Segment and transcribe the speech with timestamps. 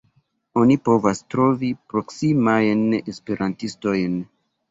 [0.61, 2.81] Oni povas trovi proksimajn
[3.13, 4.19] esperantistojn.